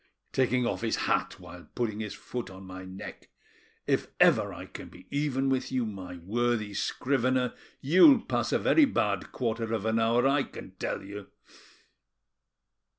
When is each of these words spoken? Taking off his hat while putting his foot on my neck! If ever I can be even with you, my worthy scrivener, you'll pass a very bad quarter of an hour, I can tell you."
Taking 0.33 0.65
off 0.65 0.81
his 0.81 0.95
hat 1.05 1.39
while 1.39 1.67
putting 1.75 1.99
his 1.99 2.15
foot 2.15 2.49
on 2.49 2.63
my 2.63 2.85
neck! 2.85 3.29
If 3.85 4.07
ever 4.19 4.51
I 4.51 4.65
can 4.65 4.89
be 4.89 5.05
even 5.11 5.47
with 5.47 5.71
you, 5.71 5.85
my 5.85 6.17
worthy 6.17 6.73
scrivener, 6.73 7.53
you'll 7.81 8.19
pass 8.21 8.51
a 8.51 8.57
very 8.57 8.85
bad 8.85 9.31
quarter 9.31 9.71
of 9.71 9.85
an 9.85 9.99
hour, 9.99 10.27
I 10.27 10.41
can 10.41 10.71
tell 10.79 11.03
you." 11.03 11.27